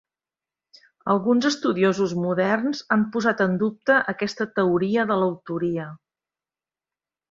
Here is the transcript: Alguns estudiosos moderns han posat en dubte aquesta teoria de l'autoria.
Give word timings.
Alguns 1.13 1.47
estudiosos 1.49 2.15
moderns 2.23 2.83
han 2.97 3.05
posat 3.19 3.47
en 3.47 3.55
dubte 3.67 4.01
aquesta 4.17 4.51
teoria 4.59 5.09
de 5.15 5.23
l'autoria. 5.25 5.91